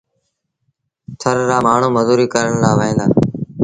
[1.19, 3.05] ٿر رآ مآڻهوٚٚݩ مزوريٚ ڪرڻ لآ وهيݩ دآ